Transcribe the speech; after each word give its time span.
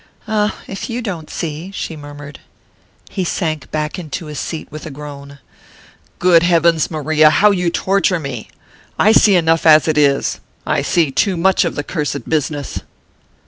"Ah 0.27 0.57
if 0.65 0.89
you 0.89 0.99
don't 0.99 1.29
see!" 1.29 1.69
she 1.75 1.95
murmured. 1.95 2.39
He 3.11 3.23
sank 3.23 3.69
back 3.69 3.99
into 3.99 4.25
his 4.25 4.39
seat 4.39 4.67
with 4.71 4.87
a 4.87 4.89
groan. 4.89 5.37
"Good 6.17 6.41
heavens, 6.41 6.89
Maria, 6.89 7.29
how 7.29 7.51
you 7.51 7.69
torture 7.69 8.19
me! 8.19 8.47
I 8.97 9.11
see 9.11 9.35
enough 9.35 9.63
as 9.67 9.87
it 9.87 9.99
is 9.99 10.39
I 10.65 10.81
see 10.81 11.11
too 11.11 11.37
much 11.37 11.63
of 11.65 11.75
the 11.75 11.83
cursed 11.83 12.27
business!" 12.27 12.79